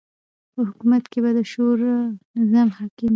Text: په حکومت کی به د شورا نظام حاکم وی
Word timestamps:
په 0.53 0.61
حکومت 0.69 1.03
کی 1.11 1.19
به 1.23 1.31
د 1.37 1.39
شورا 1.51 1.95
نظام 2.39 2.69
حاکم 2.77 3.03
وی 3.05 3.09